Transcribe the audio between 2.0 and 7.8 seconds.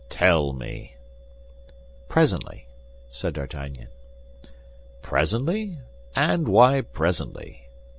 "Presently," said D'Artagnan. "Presently! And why presently?